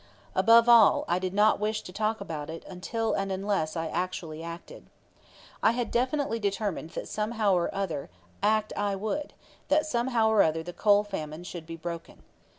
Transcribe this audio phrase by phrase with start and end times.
[0.33, 4.41] Above all, I did not wish to talk about it until and unless I actually
[4.41, 4.87] acted.
[5.61, 8.09] I had definitely determined that somehow or other
[8.41, 9.35] act I would,
[9.67, 12.23] that somehow or other the coal famine should be broken.